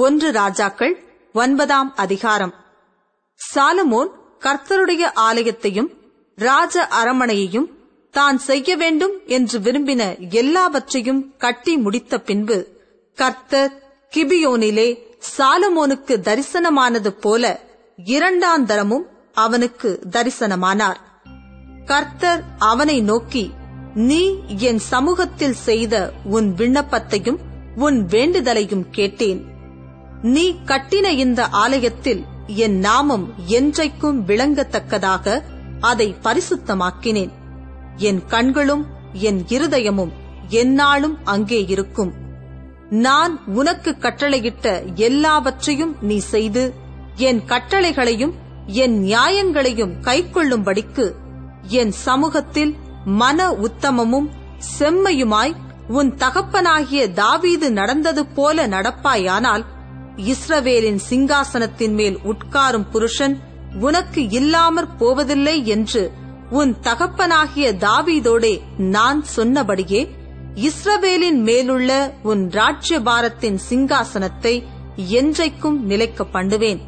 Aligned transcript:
ஒன்று 0.00 0.32
ராஜாக்கள் 0.32 1.04
ஒன்பதாம் 1.32 1.94
அதிகாரம். 1.96 2.54
சாலமோன் 3.54 4.10
கர்த்தருடைய 4.40 5.10
ஆலயத்தையும் 5.14 5.88
ராஜ 6.34 6.88
அரமனையையும் 7.02 7.68
தான் 8.10 8.38
செய்ய 8.38 8.76
வேண்டும் 8.76 9.14
என்று 9.26 9.60
விரும்பின 9.60 10.30
எல்லாவற்றையும் 10.30 11.36
கட்டி 11.36 11.76
முடித்த 11.76 12.20
பின்பு 12.20 12.58
கர்த்தர் 13.14 13.72
கிபியோனிலே 14.16 14.88
சாலமோனுக்கு 15.38 16.16
தரிசனமானது 16.28 17.08
போல 17.08 17.60
இரண்டாந்தரமும் 18.04 19.06
அவனுக்கு 19.32 20.00
தரிசனமானார். 20.10 21.00
கர்த்தர் 21.86 22.44
அவனை 22.58 23.00
நோக்கி 23.00 23.50
நீ 23.94 24.22
என் 24.58 24.78
சமூகத்தில் 24.78 25.60
செய்த 25.68 26.12
உன் 26.24 26.54
விண்ணப்பத்தையும் 26.56 27.38
உன் 27.76 28.06
வேண்டுதலையும் 28.06 28.86
கேட்டேன். 28.90 29.47
நீ 30.22 30.54
கட்டின 30.64 31.08
இந்த 31.08 31.46
ஆலயத்தில் 31.46 32.24
என் 32.46 32.78
நாமம் 32.78 33.34
என்றைக்கும் 33.46 34.18
விளங்கத்தக்கதாக 34.26 35.42
அதை 35.80 36.16
பரிசுத்தமாக்கினேன். 36.22 37.30
என் 37.96 38.24
கண்களும் 38.26 38.86
என் 39.12 39.44
இருதயமும் 39.48 40.12
எந்நாளும் 40.48 41.16
அங்கே 41.24 41.64
இருக்கும். 41.64 42.12
நான் 42.90 43.40
உனக்கு 43.46 43.96
கட்டளையிட்ட 44.00 44.94
எல்லாவற்றையும் 44.94 45.96
நீ 46.00 46.18
செய்து 46.18 46.74
என் 47.16 47.42
கட்டளைகளையும் 47.44 48.34
என் 48.66 49.02
நியாயங்களையும் 49.02 49.94
கைக்கொள்ளும்படிக்கு 50.00 51.14
என் 51.68 51.90
சமூகத்தில் 51.90 52.76
மன 53.04 53.52
உத்தமமும் 53.52 54.28
செம்மையுமாய் 54.78 55.54
உன் 55.88 56.14
தகப்பனாகிய 56.14 57.12
தாவீது 57.12 57.72
நடந்தது 57.72 58.26
போல 58.26 58.66
நடப்பாயானால் 58.66 59.64
இஸ்ரவேலின் 60.18 61.00
சிங்காசனத்தின் 61.10 61.92
மேல் 61.92 62.18
உட்காரும் 62.24 62.90
புருஷன் 62.90 63.40
உனக்கு 63.80 64.28
இல்லாமற் 64.28 64.98
போவதில்லை 64.98 65.66
என்று 65.66 66.12
உன் 66.50 66.76
தகப்பனாகிய 66.80 67.72
தாவீதோடே 67.72 68.60
நான் 68.76 69.24
சொன்னபடியே 69.24 70.14
இஸ்ரவேலின் 70.54 71.42
மேலுள்ள 71.42 72.14
உன் 72.22 72.48
ராஜ்யபாரத்தின் 72.48 73.58
சிங்காசனத்தை 73.70 74.64
என்றைக்கும் 75.10 75.80
நிலைக்க 75.80 76.24
பண்ணுவேன். 76.24 76.80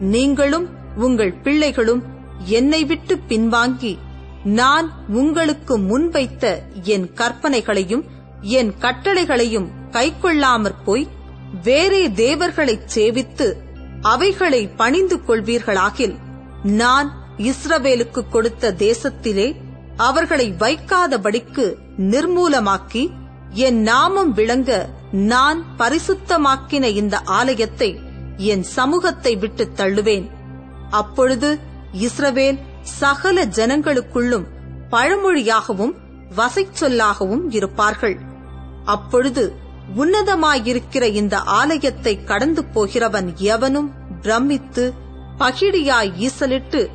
நீங்களும் 0.00 0.68
உங்கள் 0.96 1.32
பிள்ளைகளும் 1.32 2.02
என்னை 2.38 2.84
விட்டு 2.84 3.18
பின்வாங்கி 3.28 3.98
நான் 4.44 5.06
உங்களுக்கு 5.08 5.78
முன்வைத்த 5.78 6.58
என் 6.82 7.10
கற்பனைகளையும் 7.14 8.04
என் 8.40 8.74
கட்டளைகளையும் 8.80 9.68
கைக்கொள்ளாமற் 9.90 10.82
போய் 10.84 11.08
வேறே 11.62 12.10
தேவர்களைச் 12.10 12.98
சேவித்து 12.98 13.52
அவைகளை 14.00 14.68
பணிந்து 14.68 15.16
கொள்வீர்களாகில் 15.16 16.14
நான் 16.62 17.12
இஸ்ரவேலுக்கு 17.36 18.28
கொடுத்த 18.28 18.72
தேசத்திலே 18.72 19.54
அவர்களை 19.96 20.54
வைக்காதபடிக்கு 20.58 21.74
நிர்மூலமாக்கி 21.98 23.10
என் 23.50 23.80
நாமம் 23.80 24.32
விளங்க 24.32 24.88
நான் 25.12 25.64
பரிசுத்தமாக்கின 25.78 26.84
இந்த 26.84 27.18
ஆலயத்தை 27.18 27.98
என் 28.36 28.62
சமூகத்தை 28.62 29.36
விட்டு 29.36 29.68
தள்ளுவேன். 29.76 30.30
அப்பொழுது 30.90 31.58
இஸ்ரவேல் 31.92 32.58
சகல 32.82 33.44
ஜனங்களுக்குள்ளும் 33.44 34.44
பழமொழியாகவும் 34.90 35.94
வசைச்சொல்லாகவும் 36.36 37.44
இருப்பார்கள். 37.48 38.18
அப்பொழுது 38.84 39.62
உன்னதமாயிருக்கிற 39.96 41.12
இந்த 41.12 41.38
ஆலயத்தை 41.38 42.24
கடந்து 42.24 42.64
போகிறவன் 42.64 43.36
எவனும் 43.36 43.92
பிரமித்து 44.22 44.92
பகிடியாய் 45.38 46.12
ஈசலிட்டு 46.18 46.88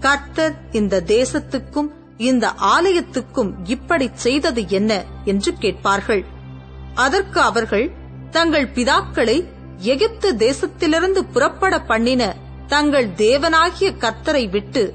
கர்த்தர் 0.00 0.54
இந்த 0.72 1.00
தேசத்துக்கும் 1.00 1.90
இந்த 2.16 2.52
ஆலயத்துக்கும் 2.52 3.54
இப்படி 3.64 4.10
செய்தது 4.14 4.68
என்ன 4.68 5.04
என்று 5.24 5.52
கேட்பார்கள். 5.52 6.24
அதற்கு 6.94 7.40
அவர்கள் 7.40 7.92
தங்கள் 8.30 8.68
பிதாக்களை 8.68 9.48
எகிப்து 9.78 10.34
தேசத்திலிருந்து 10.34 11.20
புறப்பட 11.32 11.80
பண்ணின 11.80 12.36
தங்கள் 12.66 13.08
தேவனாகிய 13.08 13.88
கர்த்தரை 13.98 14.50
விட்டு 14.50 14.94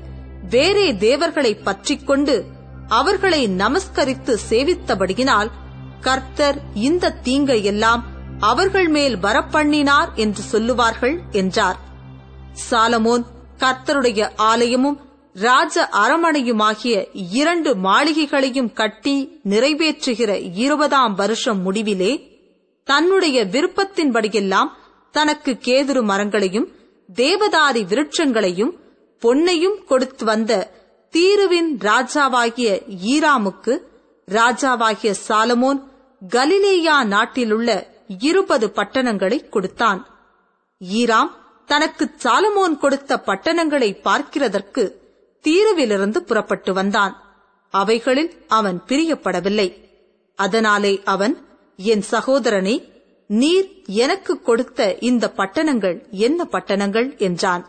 வேறே 0.49 0.97
தேவர்களை 0.97 1.55
பற்றிக்கொண்டு 1.55 2.45
அவர்களை 2.87 3.47
நமஸ்கரித்து 3.47 4.37
சேவித்தபடியினால் 4.49 5.51
கர்த்தர் 6.01 6.61
இந்த 6.73 7.11
தீங்கை 7.11 7.63
எல்லாம் 7.63 8.05
அவர்கள் 8.39 8.87
மேல் 8.87 9.17
வரப்பண்ணினார் 9.17 10.13
என்று 10.15 10.41
சொல்லுவார்கள் 10.41 11.19
என்றார். 11.31 11.77
சாலமோன் 12.71 13.23
கர்த்தருடைய 13.57 14.29
ஆலயமும் 14.37 15.05
ராஜ 15.33 15.89
அரமனையுமாகிய 15.91 17.07
இரண்டு 17.13 17.75
மாளிகைகளையும் 17.75 18.73
கட்டி 18.73 19.41
நிறைவேற்றுகிற 19.43 20.53
இருபதாம் 20.55 21.15
வருஷம் 21.15 21.65
முடிவிலே 21.65 22.31
தன்னுடைய 22.83 23.45
விருப்பத்தின்படியெல்லாம் 23.45 24.71
தனக்கு 25.11 25.59
கேதுரு 25.65 26.01
மரங்களையும் 26.01 26.67
தேவதாரி 27.15 27.85
விருட்சங்களையும் 27.87 28.73
பொன்னையும் 29.23 29.83
கொடுத்து 29.85 30.25
வந்த 30.25 30.71
தீருவின் 31.13 31.77
ராஜாவாகிய 31.79 32.69
ஈராமுக்கு 33.05 33.79
ராஜாவாகிய 34.27 35.13
சாலமோன் 35.27 35.86
கலிலேயா 36.29 37.03
நாட்டிலுள்ள 37.03 37.87
இருபது 38.07 38.71
பட்டணங்களை 38.71 39.49
கொடுத்தான். 39.49 40.07
ஈராம் 40.93 41.31
தனக்கு 41.65 42.11
சாலமோன் 42.23 42.77
கொடுத்த 42.77 43.17
பட்டணங்களை 43.17 43.99
பார்க்கிறதற்கு 44.03 44.91
தீருவிலிருந்து 45.43 46.17
புறப்பட்டு 46.17 46.73
வந்தான். 46.73 47.23
அவைகளில் 47.69 48.45
அவன் 48.47 48.81
பிரியப்படவில்லை. 48.87 49.85
அதனாலே 50.35 51.01
அவன் 51.05 51.47
என் 51.75 52.03
சகோதரனே 52.11 52.95
நீர் 53.27 53.83
எனக்கு 53.85 54.41
கொடுத்த 54.41 54.97
இந்த 54.99 55.33
பட்டணங்கள் 55.37 56.09
என்ன 56.09 56.45
பட்டணங்கள்? 56.45 57.17
என்றான். 57.17 57.65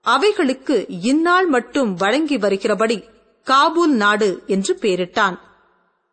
அவைகளுக்கு 0.00 0.86
இந்நாள் 0.88 1.46
மட்டும் 1.46 1.94
வழங்கி 1.94 2.38
வருகிறபடி 2.38 3.04
காபூல் 3.46 3.94
நாடு 3.94 4.42
என்று 4.46 4.78
பெயரிட்டான். 4.80 5.38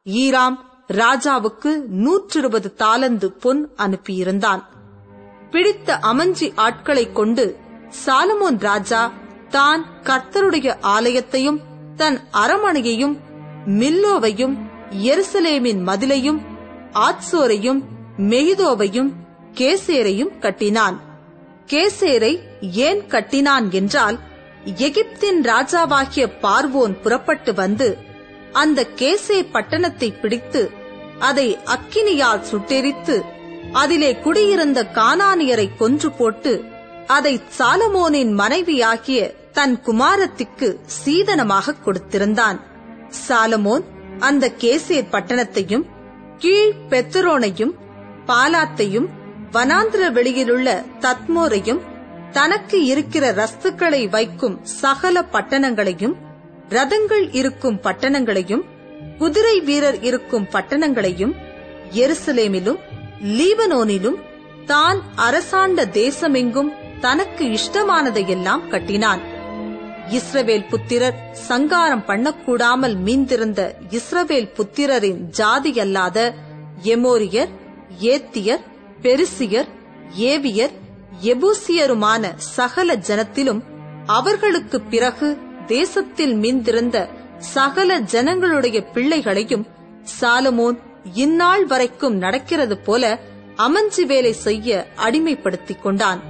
ஈராம் 0.05 0.69
ராஜாவுக்கு 0.91 1.81
நூற்றிருபது 1.97 2.73
தாலந்து 2.73 3.25
பொன் 3.25 3.69
அனுப்பியிருந்தான். 3.77 4.63
பிடித்த 5.51 5.99
அமஞ்சி 6.03 6.51
ஆட்களைக் 6.55 7.15
கொண்டு 7.15 7.57
சாலமோன் 8.05 8.59
ராஜா 8.59 9.11
தான் 9.49 9.85
கர்த்தருடைய 10.03 10.75
ஆலயத்தையும் 10.81 11.59
தன் 11.95 12.19
அரமனையையும் 12.33 13.17
மில்லோவையும் 13.65 14.57
எருசலேமின் 15.03 15.83
மதிலையும் 15.87 16.39
ஆத்சோரையும் 16.93 17.81
மெய்தோவையும் 18.17 19.11
கேசேரையும் 19.53 20.39
கட்டினான். 20.39 20.99
கேசேரை 21.67 22.39
ஏன் 22.61 23.07
கட்டினான் 23.07 23.71
என்றால் 23.71 24.19
எகிப்தின் 24.65 25.41
ராஜாவாகிய 25.41 26.27
பார்வோன் 26.41 27.01
புறப்பட்டு 27.01 27.53
வந்து 27.53 27.97
அந்த 28.51 28.87
கேசே 28.95 29.45
பட்டணத்தை 29.51 30.21
பிடித்து 30.21 30.71
அதை 31.21 31.47
அக்கினியால் 31.65 32.45
சுட்டெரித்து 32.51 33.15
அதிலே 33.73 34.11
குடியிருந்த 34.19 34.79
கானானியரை 34.93 35.67
கொன்று 35.77 36.11
போட்டு 36.11 36.53
அதை 37.07 37.33
சாலமோனின் 37.57 38.33
மனைவியாகிய 38.33 39.19
தன் 39.51 39.81
குமாரத்திற்கு 39.81 40.67
சீதனமாக 41.05 41.75
கொடுத்திருந்தான். 41.85 42.59
சாலமோன் 43.27 43.85
அந்த 44.19 44.45
கேசேர் 44.59 45.11
பட்டணத்தையும் 45.11 45.85
கீழ் 46.37 46.75
பெத்தரோனையும் 46.89 47.73
பாலாத்தையும் 48.27 49.07
வனாந்திர 49.51 50.11
வெளியிலுள்ள 50.11 50.67
தத்மோரையும் 50.99 51.81
தனக்கு 52.31 52.77
இருக்கிற 52.83 53.33
ரஸ்துக்களை 53.33 54.09
வைக்கும் 54.09 54.57
சகல 54.63 55.21
பட்டணங்களையும் 55.31 56.15
ரதங்கள் 56.69 57.25
இருக்கும் 57.31 57.79
பட்டணங்களையும் 57.81 58.63
குதிரை 59.17 59.59
வீரர் 59.59 60.01
இருக்கும் 60.01 60.47
பட்டணங்களையும் 60.51 61.35
எருசலேமிலும் 61.91 62.79
லீபனோனிலும் 63.21 64.19
தான் 64.65 65.01
அரசாண்ட 65.15 65.85
தேசமெங்கும் 65.85 66.71
தனக்கு 66.99 67.45
இஷ்டமானதையெல்லாம் 67.45 68.67
கட்டினான். 68.67 69.21
இஸ்ரவேல் 70.11 70.67
புத்திரர் 70.69 71.17
சங்காரம் 71.31 72.05
பண்ணக்கூடாமல் 72.05 72.97
மீந்திருந்த 72.97 73.75
இஸ்ரவேல் 73.91 74.49
புத்திரரின் 74.57 75.19
ஜாதியல்லாத 75.37 76.33
எமோரியர் 76.83 77.51
ஏத்தியர் 77.99 78.63
பெருசியர் 79.01 79.69
ஏவியர் 80.15 80.71
எபூசியருமான 81.23 82.35
சகல 82.35 82.95
ஜனத்திலும் 82.95 83.61
அவர்களுக்கு 84.05 84.81
பிறகு 84.81 85.37
தேசத்தில் 85.67 86.35
மீந்திருந்த 86.35 87.09
சகல 87.41 87.99
ஜனங்களுடைய 87.99 88.83
பிள்ளைகளையும் 88.83 89.67
சாலமோன் 90.21 90.77
இந்நாள் 91.13 91.65
வரைக்கும் 91.65 92.15
நடக்கிறது 92.15 92.77
போல 92.77 93.19
அமஞ்சி 93.57 94.05
வேலை 94.05 94.33
செய்ய 94.33 94.87
அடிமைப்படுத்திக் 94.95 95.81
கொண்டான். 95.81 96.21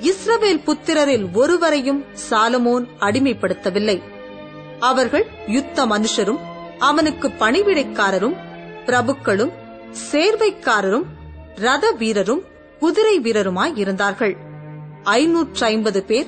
இஸ்ரவேல் 0.00 0.62
புத்திரரில் 0.66 1.32
ஒருவரையும் 1.32 2.04
சாலமோன் 2.30 2.86
அடிமைப்படுத்தவில்லை. 3.00 4.02
அவர்கள் 4.80 5.26
யுத்த 5.46 5.86
மனுஷரும் 5.86 6.38
அவனுக்கு 6.78 7.28
பணிவிடைக்காரரும் 7.28 8.36
பிரபுக்களும் 8.86 9.52
சேர்வைக்காரரும் 10.12 11.04
ரத 11.54 11.90
வீரரும் 11.90 12.42
குதிரை 12.78 13.20
வீரருமாய் 13.20 13.72
இருந்தார்கள். 13.74 14.36
ஐநூற்று 15.02 15.66
ஐம்பது 15.66 16.02
பேர் 16.02 16.26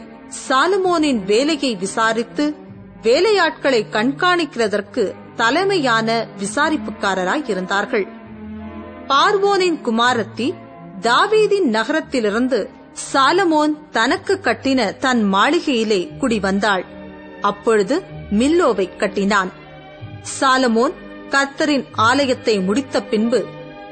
சாலமோனின் 0.49 1.25
வேலையை 1.25 1.75
விசாரித்து 1.75 2.55
வேலையாட்களை 3.02 3.87
கண்காணிக்கிறதற்கு 3.90 5.14
தலைமையான 5.37 6.26
விசாரிப்புக்காரராய் 6.40 7.50
இருந்தார்கள். 7.50 8.06
பார்வோனின் 9.08 9.78
குமாரத்தி 9.84 10.54
தாவீதின் 11.00 11.69
நகரத்திலிருந்து 11.69 12.69
சாலமோன் 13.12 13.88
தனக்கு 13.90 14.40
கட்டின 14.43 14.96
தன் 14.96 15.34
மாளிகையிலே 15.34 16.08
குடிவந்தாள். 16.20 16.84
அப்பொழுது 17.40 18.02
மில்லோவை 18.31 18.96
கட்டினான். 18.96 19.50
சாலமோன் 20.40 20.93
கர்த்தரின் 21.31 21.84
ஆலயத்தை 21.93 22.60
முடித்த 22.60 23.02
பின்பு 23.02 23.46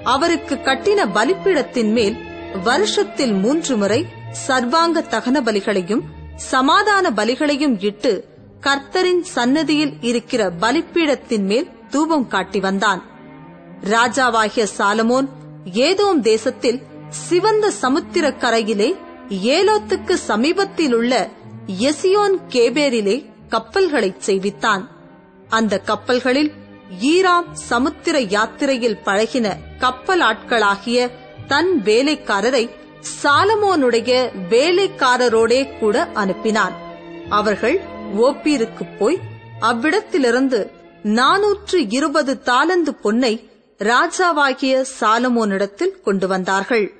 அவருக்கு 0.04 0.54
கட்டின 0.54 1.06
பலிப்பீடத்தின் 1.14 1.92
மேல் 1.92 2.16
வருஷத்தில் 2.64 3.32
மூன்று 3.32 3.76
முறை 3.76 4.06
சர்வாங்க 4.46 5.02
தகன 5.10 5.40
பலிகளையும் 5.40 6.00
சமாதான 6.36 7.10
பலிகளையும் 7.10 7.76
இட்டு 7.80 8.29
கர்த்தரின் 8.60 9.20
சன்னதியில் 9.20 9.96
இருக்கிற 10.00 10.50
பலிப்பீடத்தின் 10.60 11.44
மேல் 11.44 11.68
தூபம் 11.90 12.26
காட்டி 12.26 12.60
வந்தான். 12.60 13.02
ராஜாவாகிய 13.84 14.66
சாலமோன் 14.78 15.28
ஏதோம் 15.72 16.20
தேசத்தில் 16.20 16.82
சிவந்த 17.08 17.70
சமுத்திர 17.70 18.30
கரையிலே 18.30 18.96
ஏலோத்துக்கு 19.28 20.12
சமீபத்தில் 20.12 20.94
உள்ள 20.94 21.28
எசியோன் 21.80 22.36
கேபேரிலே 22.48 23.26
கப்பல்களைச் 23.48 24.22
செய்வித்தான். 24.26 24.86
அந்த 25.48 25.78
கப்பல்களில் 25.78 26.52
ஈராம் 27.00 27.52
சமுத்திர 27.52 28.20
யாத்திரையில் 28.20 28.98
பழகின 29.04 29.56
கப்பல் 29.78 30.20
ஆட்களாகிய 30.20 31.10
தன் 31.46 31.80
வேலைக்காரரை 31.84 32.70
சாலமோனுடைய 33.22 34.30
வேலைக்காரரோடே 34.50 35.78
கூட 35.78 36.08
அனுப்பினான். 36.14 36.72
அவர்கள் 37.28 37.98
ஓப்பீருக்கு 38.16 38.96
போய் 38.98 39.18
அவ்விடத்திலிருந்து 39.60 40.70
நாநூற்று 41.02 41.88
இருபது 41.88 42.40
தாலந்து 42.44 42.94
பொன்னை 43.02 43.48
ராஜாவாகிய 43.78 44.84
சாலமோனிடத்தில் 45.00 46.00
கொண்டு 46.00 46.28
வந்தார்கள். 46.28 46.99